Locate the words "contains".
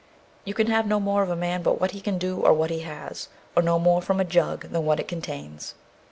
5.07-5.75